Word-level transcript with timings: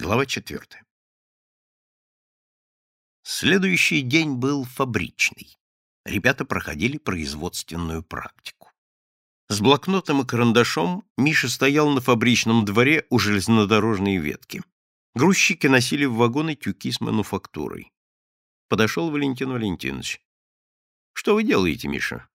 Глава 0.00 0.24
четвертая. 0.24 0.82
Следующий 3.22 4.00
день 4.00 4.36
был 4.36 4.64
фабричный. 4.64 5.58
Ребята 6.06 6.46
проходили 6.46 6.96
производственную 6.96 8.02
практику. 8.02 8.72
С 9.50 9.60
блокнотом 9.60 10.22
и 10.22 10.26
карандашом 10.26 11.04
Миша 11.18 11.50
стоял 11.50 11.90
на 11.90 12.00
фабричном 12.00 12.64
дворе 12.64 13.06
у 13.10 13.18
железнодорожной 13.18 14.16
ветки. 14.16 14.62
Грузчики 15.14 15.66
носили 15.66 16.06
в 16.06 16.14
вагоны 16.14 16.54
тюки 16.54 16.90
с 16.90 17.02
мануфактурой. 17.02 17.92
Подошел 18.70 19.10
Валентин 19.10 19.50
Валентинович. 19.50 20.22
«Что 21.12 21.34
вы 21.34 21.42
делаете, 21.42 21.88
Миша?» 21.88 22.26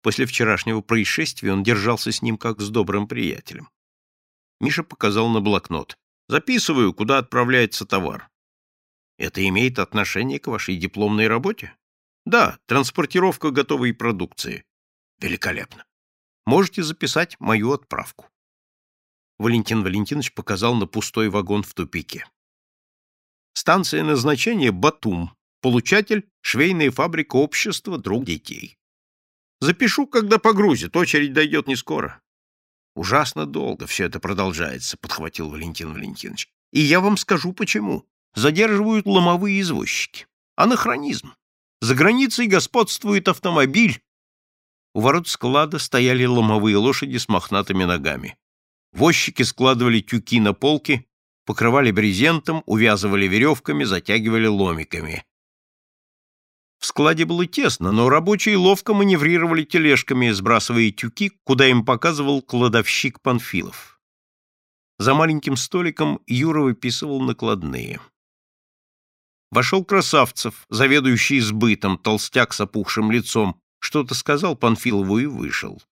После 0.00 0.24
вчерашнего 0.24 0.80
происшествия 0.80 1.52
он 1.52 1.62
держался 1.62 2.12
с 2.12 2.22
ним 2.22 2.38
как 2.38 2.62
с 2.62 2.70
добрым 2.70 3.06
приятелем. 3.06 3.68
Миша 4.58 4.84
показал 4.84 5.28
на 5.28 5.42
блокнот. 5.42 5.98
Записываю, 6.28 6.92
куда 6.92 7.18
отправляется 7.18 7.86
товар. 7.86 8.28
Это 9.18 9.46
имеет 9.48 9.78
отношение 9.78 10.38
к 10.38 10.48
вашей 10.48 10.76
дипломной 10.76 11.28
работе? 11.28 11.74
Да, 12.24 12.58
транспортировка 12.66 13.50
готовой 13.50 13.94
продукции. 13.94 14.64
Великолепно. 15.20 15.84
Можете 16.44 16.82
записать 16.82 17.38
мою 17.40 17.72
отправку. 17.72 18.28
Валентин 19.38 19.82
Валентинович 19.82 20.34
показал 20.34 20.74
на 20.74 20.86
пустой 20.86 21.28
вагон 21.28 21.62
в 21.62 21.74
тупике. 21.74 22.26
Станция 23.54 24.02
назначения 24.02 24.72
Батум. 24.72 25.36
Получатель— 25.60 26.28
швейная 26.42 26.90
фабрика 26.90 27.36
общества 27.36 27.98
«Друг 27.98 28.24
детей». 28.24 28.78
Запишу, 29.60 30.06
когда 30.06 30.38
погрузит, 30.38 30.96
очередь 30.96 31.32
дойдет 31.32 31.66
не 31.66 31.76
скоро. 31.76 32.20
Ужасно 32.96 33.44
долго 33.44 33.86
все 33.86 34.06
это 34.06 34.20
продолжается, 34.20 34.96
подхватил 34.96 35.50
Валентин 35.50 35.92
Валентинович. 35.92 36.48
И 36.72 36.80
я 36.80 37.00
вам 37.00 37.18
скажу 37.18 37.52
почему. 37.52 38.06
Задерживают 38.34 39.04
ломовые 39.04 39.60
извозчики. 39.60 40.26
Анахронизм. 40.56 41.34
За 41.82 41.94
границей 41.94 42.46
господствует 42.46 43.28
автомобиль. 43.28 44.00
У 44.94 45.00
ворот 45.00 45.28
склада 45.28 45.78
стояли 45.78 46.24
ломовые 46.24 46.78
лошади 46.78 47.18
с 47.18 47.28
мохнатыми 47.28 47.84
ногами. 47.84 48.38
Возчики 48.92 49.42
складывали 49.42 50.00
тюки 50.00 50.40
на 50.40 50.54
полки, 50.54 51.06
покрывали 51.44 51.90
брезентом, 51.90 52.62
увязывали 52.64 53.28
веревками, 53.28 53.84
затягивали 53.84 54.46
ломиками. 54.46 55.26
В 56.78 56.86
складе 56.86 57.24
было 57.24 57.46
тесно, 57.46 57.92
но 57.92 58.08
рабочие 58.08 58.56
ловко 58.56 58.94
маневрировали 58.94 59.64
тележками, 59.64 60.30
сбрасывая 60.30 60.90
тюки, 60.90 61.32
куда 61.44 61.66
им 61.68 61.84
показывал 61.84 62.42
кладовщик 62.42 63.20
Панфилов. 63.20 64.00
За 64.98 65.14
маленьким 65.14 65.56
столиком 65.56 66.20
Юра 66.26 66.62
выписывал 66.62 67.20
накладные. 67.20 68.00
Вошел 69.50 69.84
Красавцев, 69.84 70.66
заведующий 70.68 71.40
сбытом, 71.40 71.98
толстяк 71.98 72.52
с 72.52 72.60
опухшим 72.60 73.10
лицом, 73.10 73.60
что-то 73.78 74.14
сказал 74.14 74.56
Панфилову 74.56 75.18
и 75.18 75.26
вышел. 75.26 75.82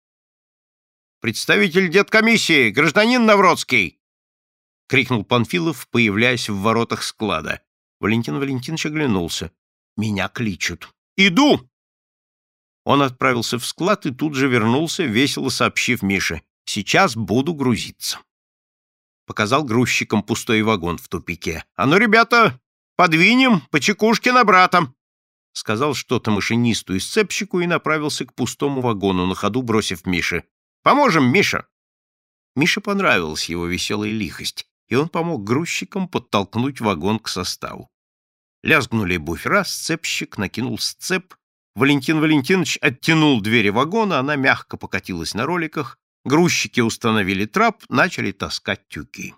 «Представитель 1.20 1.88
деткомиссии, 1.88 2.70
гражданин 2.70 3.24
Навродский!»— 3.24 4.00
крикнул 4.88 5.24
Панфилов, 5.24 5.88
появляясь 5.88 6.48
в 6.48 6.60
воротах 6.60 7.02
склада. 7.02 7.62
Валентин 8.00 8.38
Валентинович 8.38 8.86
оглянулся. 8.86 9.50
Меня 9.96 10.28
кличут. 10.28 10.92
Иду!» 11.16 11.68
Он 12.84 13.02
отправился 13.02 13.58
в 13.58 13.66
склад 13.66 14.06
и 14.06 14.10
тут 14.10 14.34
же 14.34 14.48
вернулся, 14.48 15.04
весело 15.04 15.48
сообщив 15.48 16.02
Мише. 16.02 16.42
«Сейчас 16.66 17.16
буду 17.16 17.54
грузиться». 17.54 18.18
Показал 19.26 19.64
грузчикам 19.64 20.22
пустой 20.22 20.62
вагон 20.62 20.98
в 20.98 21.08
тупике. 21.08 21.64
«А 21.76 21.86
ну, 21.86 21.96
ребята, 21.96 22.60
подвинем 22.96 23.60
по 23.70 23.80
чекушке 23.80 24.32
на 24.32 24.44
брата!» 24.44 24.92
Сказал 25.52 25.94
что-то 25.94 26.30
машинисту 26.30 26.94
и 26.94 26.98
сцепщику 26.98 27.60
и 27.60 27.66
направился 27.66 28.26
к 28.26 28.34
пустому 28.34 28.80
вагону, 28.80 29.26
на 29.26 29.34
ходу 29.34 29.62
бросив 29.62 30.04
Мише. 30.04 30.44
«Поможем, 30.82 31.30
Миша!» 31.30 31.66
Мише 32.56 32.80
понравилась 32.80 33.48
его 33.48 33.66
веселая 33.66 34.10
лихость, 34.10 34.66
и 34.88 34.94
он 34.94 35.08
помог 35.08 35.44
грузчикам 35.44 36.08
подтолкнуть 36.08 36.80
вагон 36.80 37.18
к 37.18 37.28
составу. 37.28 37.88
Лязгнули 38.64 39.18
буфера, 39.18 39.62
сцепщик 39.62 40.38
накинул 40.38 40.78
сцеп, 40.78 41.34
Валентин 41.74 42.20
Валентинович 42.20 42.78
оттянул 42.80 43.42
двери 43.42 43.68
вагона, 43.68 44.20
она 44.20 44.36
мягко 44.36 44.78
покатилась 44.78 45.34
на 45.34 45.44
роликах, 45.44 45.98
грузчики 46.24 46.80
установили 46.80 47.44
трап, 47.44 47.82
начали 47.90 48.32
таскать 48.32 48.88
тюки. 48.88 49.34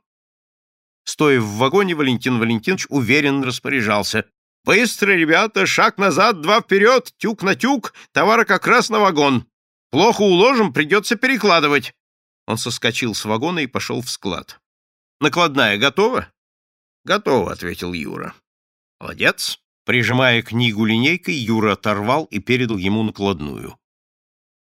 Стоя 1.05 1.41
в 1.41 1.57
вагоне, 1.57 1.97
Валентин 1.97 2.39
Валентинович 2.39 2.87
уверенно 2.89 3.45
распоряжался. 3.45 4.27
«Быстро, 4.65 5.11
ребята, 5.11 5.67
шаг 5.67 5.99
назад, 5.99 6.41
два 6.41 6.61
вперед, 6.61 7.13
тюк 7.17 7.43
на 7.43 7.57
тюк, 7.57 7.95
товара 8.13 8.45
как 8.45 8.69
раз 8.69 8.91
на 8.91 9.01
вагон. 9.01 9.49
Плохо 9.91 10.23
уложим, 10.23 10.73
придется 10.73 11.17
перекладывать». 11.17 11.95
Он 12.47 12.59
соскочил 12.59 13.13
с 13.13 13.25
вагона 13.25 13.59
и 13.59 13.67
пошел 13.67 14.03
в 14.03 14.09
склад. 14.09 14.61
«Накладная 15.21 15.79
готова?» 15.79 16.29
«Готова»,— 17.05 17.53
ответил 17.53 17.93
Юра. 17.93 18.33
Молодец. 19.01 19.61
Прижимая 19.85 20.43
книгу 20.43 20.85
линейкой, 20.85 21.35
Юра 21.35 21.75
оторвал 21.75 22.25
и 22.25 22.41
передал 22.41 22.77
ему 22.77 23.05
накладную. 23.05 23.79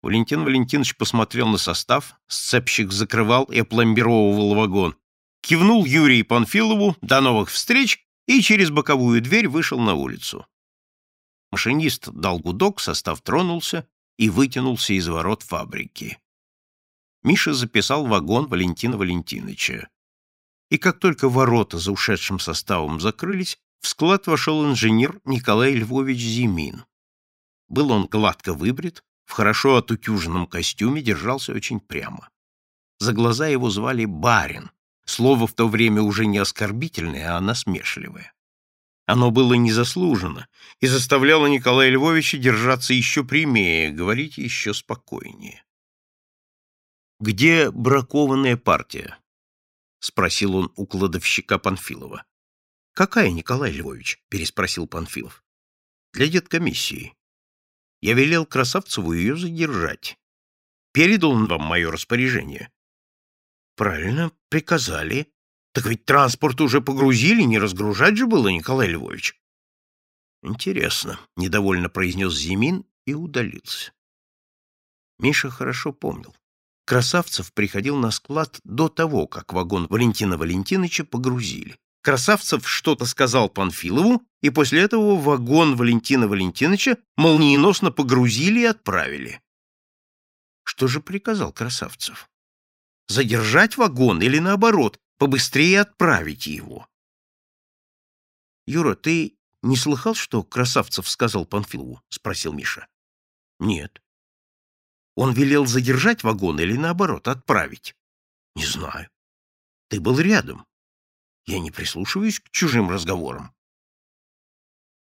Валентин 0.04 0.44
Валентинович 0.44 0.96
посмотрел 0.96 1.48
на 1.48 1.58
состав, 1.58 2.14
сцепщик 2.28 2.92
закрывал 2.92 3.46
и 3.46 3.60
опломбировывал 3.60 4.54
вагон. 4.54 4.96
Кивнул 5.42 5.86
Юрию 5.86 6.26
Панфилову 6.26 6.96
«До 7.02 7.20
новых 7.22 7.50
встреч!» 7.50 8.06
и 8.28 8.42
через 8.42 8.70
боковую 8.70 9.22
дверь 9.22 9.48
вышел 9.48 9.80
на 9.80 9.96
улицу. 9.96 10.46
Машинист 11.52 12.10
дал 12.10 12.40
гудок, 12.40 12.80
состав 12.80 13.22
тронулся 13.22 13.88
и 14.18 14.30
вытянулся 14.30 14.94
из 14.94 15.08
ворот 15.08 15.44
фабрики. 15.44 16.20
Миша 17.24 17.54
записал 17.54 18.06
вагон 18.06 18.48
Валентина 18.48 18.98
Валентиновича. 18.98 19.90
И 20.70 20.78
как 20.78 21.00
только 21.00 21.30
ворота 21.30 21.78
за 21.78 21.92
ушедшим 21.92 22.40
составом 22.40 23.00
закрылись, 23.00 23.58
в 23.80 23.88
склад 23.88 24.28
вошел 24.28 24.66
инженер 24.66 25.22
Николай 25.26 25.74
Львович 25.74 26.20
Зимин. 26.20 26.86
Был 27.68 27.92
он 27.92 28.08
гладко 28.08 28.54
выбрит, 28.54 29.04
в 29.26 29.34
хорошо 29.34 29.76
отутюженном 29.78 30.48
костюме 30.48 31.02
держался 31.02 31.54
очень 31.54 31.80
прямо. 31.80 32.30
За 33.00 33.14
глаза 33.14 33.48
его 33.48 33.70
звали 33.70 34.06
Барин, 34.06 34.72
слово 35.06 35.48
в 35.48 35.54
то 35.54 35.68
время 35.68 36.02
уже 36.02 36.26
не 36.26 36.38
оскорбительное, 36.38 37.36
а 37.36 37.42
насмешливое. 37.42 38.34
Оно 39.06 39.32
было 39.32 39.54
незаслуженно 39.54 40.48
и 40.80 40.88
заставляло 40.88 41.48
Николая 41.48 41.90
Львовича 41.90 42.38
держаться 42.38 42.94
еще 42.94 43.24
прямее, 43.24 43.92
говорить 43.92 44.38
еще 44.38 44.74
спокойнее. 44.74 45.64
«Где 47.20 47.72
бракованная 47.72 48.58
партия?»— 48.58 49.18
спросил 50.00 50.56
он 50.56 50.72
у 50.76 50.86
кладовщика 50.86 51.58
Панфилова. 51.58 52.26
«Какая, 52.98 53.30
Николай 53.30 53.74
Львович?»— 53.74 54.20
переспросил 54.30 54.88
Панфилов. 54.88 55.44
«Для 56.14 56.28
деткомиссии. 56.28 57.14
Я 58.02 58.16
велел 58.16 58.44
Красавцеву 58.44 59.14
ее 59.14 59.38
задержать. 59.38 60.18
Передал 60.94 61.34
он 61.34 61.46
вам 61.46 61.62
мое 61.62 61.92
распоряжение?» 61.92 62.72
«Правильно, 63.76 64.32
приказали. 64.50 65.32
Так 65.74 65.86
ведь 65.86 66.06
транспорт 66.06 66.60
уже 66.60 66.82
погрузили, 66.82 67.44
не 67.44 67.60
разгружать 67.60 68.18
же 68.18 68.26
было, 68.26 68.48
Николай 68.48 68.88
Львович». 68.88 69.40
«Интересно»,— 70.42 71.20
недовольно 71.38 71.90
произнес 71.90 72.34
Зимин 72.34 72.84
и 73.06 73.14
удалился. 73.14 73.94
Миша 75.20 75.52
хорошо 75.52 75.94
помнил. 75.94 76.36
Красавцев 76.86 77.54
приходил 77.54 77.96
на 77.96 78.10
склад 78.10 78.60
до 78.64 78.90
того, 78.90 79.28
как 79.28 79.54
вагон 79.54 79.86
Валентина 79.86 80.36
Валентиновича 80.36 81.04
погрузили. 81.04 81.78
Красавцев 82.02 82.68
что-то 82.68 83.06
сказал 83.06 83.50
Панфилову, 83.50 84.26
и 84.42 84.50
после 84.50 84.82
этого 84.82 85.20
вагон 85.20 85.76
Валентина 85.76 86.28
Валентиновича 86.28 86.98
молниеносно 87.16 87.92
погрузили 87.92 88.62
и 88.62 88.66
отправили. 88.66 89.42
Что 90.64 90.88
же 90.88 91.02
приказал 91.02 91.52
Красавцев? 91.52 92.30
Задержать 93.08 93.78
вагон 93.78 94.22
или, 94.22 94.40
наоборот, 94.40 95.00
побыстрее 95.18 95.82
отправить 95.82 96.46
его? 96.46 96.88
Юра, 98.68 98.96
ты 98.96 99.38
не 99.64 99.78
слыхал, 99.78 100.14
что 100.14 100.44
Красавцев 100.44 101.10
сказал 101.10 101.46
Панфилову?— 101.46 102.02
спросил 102.10 102.52
Миша.— 102.52 102.88
Нет. 103.60 104.04
Он 105.16 105.34
велел 105.34 105.66
задержать 105.66 106.24
вагон 106.24 106.60
или, 106.60 106.76
наоборот, 106.76 107.28
отправить?— 107.28 107.96
Не 108.56 108.66
знаю. 108.66 109.10
Ты 109.88 110.02
был 110.02 110.20
рядом. 110.20 110.67
Я 111.48 111.60
не 111.60 111.72
прислушиваюсь 111.72 112.40
к 112.40 112.52
чужим 112.52 112.90
разговорам. 112.90 113.56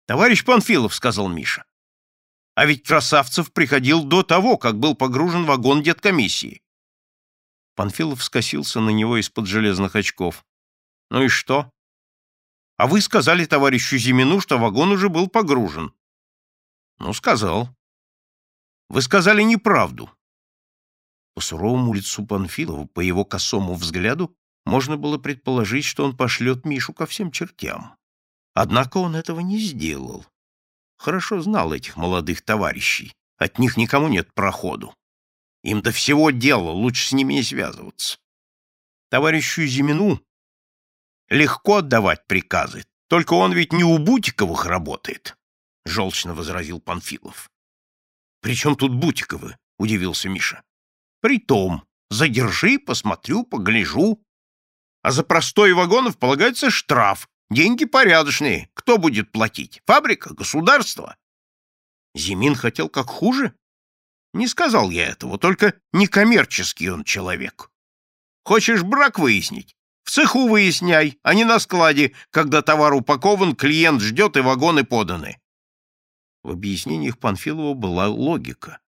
«Товарищ 0.05 0.45
Панфилов»,— 0.45 0.93
сказал 0.95 1.27
Миша,— 1.27 1.65
«а 2.55 2.65
ведь 2.65 2.87
Красавцев 2.87 3.51
приходил 3.51 4.03
до 4.03 4.23
того, 4.23 4.57
как 4.57 4.79
был 4.79 4.95
погружен 4.95 5.45
вагон 5.45 5.83
деткомиссии». 5.83 6.61
Панфилов 7.75 8.23
скосился 8.23 8.79
на 8.79 8.89
него 8.89 9.17
из-под 9.17 9.47
железных 9.47 9.95
очков. 9.95 10.45
Ну 11.09 11.23
и 11.23 11.27
что? 11.27 11.71
А 12.77 12.87
вы 12.87 13.01
сказали 13.01 13.45
товарищу 13.45 13.97
Зимину, 13.97 14.39
что 14.39 14.57
вагон 14.57 14.91
уже 14.91 15.09
был 15.09 15.27
погружен. 15.27 15.93
Ну, 16.99 17.13
сказал. 17.13 17.75
Вы 18.89 19.01
сказали 19.01 19.41
неправду. 19.41 20.09
По 21.33 21.41
суровому 21.41 21.93
лицу 21.93 22.25
Панфилова, 22.25 22.85
по 22.85 22.99
его 22.99 23.25
косому 23.25 23.75
взгляду, 23.75 24.35
можно 24.65 24.97
было 24.97 25.17
предположить, 25.17 25.85
что 25.85 26.05
он 26.05 26.15
пошлет 26.15 26.65
Мишу 26.65 26.93
ко 26.93 27.05
всем 27.05 27.31
чертям. 27.31 27.95
Однако 28.53 28.97
он 28.97 29.15
этого 29.15 29.39
не 29.39 29.59
сделал. 29.59 30.25
Хорошо 30.97 31.41
знал 31.41 31.73
этих 31.73 31.97
молодых 31.97 32.41
товарищей. 32.41 33.13
От 33.37 33.57
них 33.57 33.77
никому 33.77 34.09
нет 34.09 34.33
проходу. 34.33 34.93
Им 35.63 35.81
до 35.81 35.91
всего 35.91 36.31
дела, 36.31 36.71
лучше 36.71 37.07
с 37.07 37.11
ними 37.13 37.33
не 37.33 37.43
связываться. 37.43 38.17
Товарищу 39.09 39.65
Зимину 39.65 40.21
легко 41.29 41.77
отдавать 41.77 42.27
приказы, 42.27 42.85
только 43.07 43.33
он 43.33 43.53
ведь 43.53 43.73
не 43.73 43.83
у 43.83 43.97
Бутиковых 43.97 44.65
работает,— 44.65 45.35
желчно 45.85 46.33
возразил 46.33 46.79
Панфилов.— 46.79 47.49
При 48.41 48.55
чем 48.55 48.75
тут 48.75 48.93
Бутиковы?— 48.93 49.57
удивился 49.79 50.29
Миша.— 50.29 50.63
Притом, 51.21 51.85
задержи, 52.09 52.77
посмотрю, 52.77 53.43
погляжу. 53.43 54.23
А 55.01 55.11
за 55.11 55.23
простой 55.23 55.73
вагонов 55.73 56.17
полагается 56.17 56.69
штраф, 56.69 57.27
Деньги 57.49 57.85
порядочные. 57.85 58.69
Кто 58.75 58.99
будет 58.99 59.31
платить? 59.31 59.81
Фабрика? 59.87 60.33
Государство? 60.35 61.17
Зимин 62.13 62.55
хотел 62.55 62.89
как 62.89 63.07
хуже? 63.07 63.55
Не 64.33 64.47
сказал 64.47 64.91
я 64.91 65.07
этого, 65.07 65.39
только 65.39 65.73
некоммерческий 65.91 66.89
он 66.89 67.03
человек. 67.03 67.71
Хочешь 68.43 68.83
брак 68.83 69.17
выяснить? 69.17 69.75
В 70.03 70.11
цеху 70.11 70.47
выясняй, 70.47 71.19
а 71.23 71.33
не 71.33 71.43
на 71.43 71.59
складе, 71.59 72.13
когда 72.29 72.61
товар 72.61 72.93
упакован, 72.93 73.55
клиент 73.55 74.01
ждет 74.01 74.37
и 74.37 74.41
вагоны 74.41 74.83
поданы. 74.83 75.39
В 76.43 76.51
объяснениях 76.51 77.17
Панфилова 77.17 77.73
была 77.73 78.07
логика, 78.07 78.79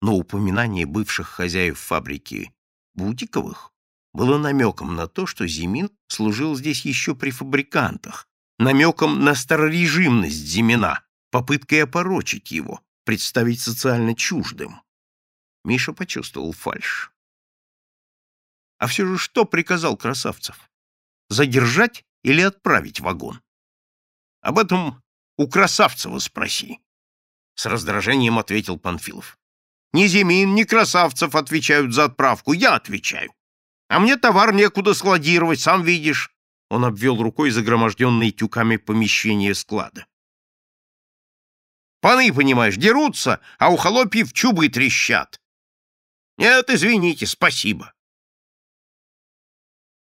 но 0.00 0.16
упоминание 0.16 0.86
бывших 0.86 1.28
хозяев 1.28 1.78
фабрики 1.78 2.52
Бутиковых 2.94 3.72
было 4.12 4.38
намеком 4.38 4.94
на 4.96 5.06
то, 5.06 5.26
что 5.26 5.46
Зимин 5.46 5.90
служил 6.08 6.56
здесь 6.56 6.84
еще 6.84 7.14
при 7.14 7.30
фабрикантах, 7.30 8.28
намеком 8.58 9.24
на 9.24 9.34
старорежимность 9.34 10.36
Зимина, 10.36 11.04
попыткой 11.30 11.84
опорочить 11.84 12.50
его, 12.50 12.80
представить 13.04 13.60
социально 13.60 14.14
чуждым. 14.14 14.82
Миша 15.64 15.92
почувствовал 15.92 16.52
фальшь. 16.52 17.12
А 18.78 18.86
все 18.86 19.06
же 19.06 19.18
что 19.18 19.44
приказал 19.44 19.96
Красавцев? 19.96 20.70
Задержать 21.28 22.04
или 22.22 22.40
отправить 22.40 23.00
вагон? 23.00 23.40
Об 24.40 24.58
этом 24.58 25.02
у 25.36 25.48
Красавцева 25.48 26.18
спроси. 26.18 26.80
С 27.54 27.66
раздражением 27.66 28.38
ответил 28.38 28.78
Панфилов. 28.78 29.38
Ни 29.92 30.06
Зимин, 30.06 30.54
ни 30.54 30.64
Красавцев 30.64 31.34
отвечают 31.34 31.92
за 31.92 32.04
отправку, 32.04 32.52
я 32.52 32.74
отвечаю. 32.74 33.32
А 33.90 33.98
мне 33.98 34.16
товар 34.16 34.54
некуда 34.54 34.94
складировать, 34.94 35.58
сам 35.58 35.82
видишь. 35.82 36.30
Он 36.68 36.84
обвел 36.84 37.20
рукой 37.20 37.50
загроможденные 37.50 38.30
тюками 38.30 38.76
помещение 38.76 39.52
склада. 39.52 40.06
Паны, 42.00 42.32
понимаешь, 42.32 42.76
дерутся, 42.76 43.40
а 43.58 43.70
у 43.70 43.76
холопьев 43.76 44.32
чубы 44.32 44.68
трещат. 44.68 45.40
Нет, 46.38 46.70
извините, 46.70 47.26
спасибо. 47.26 47.92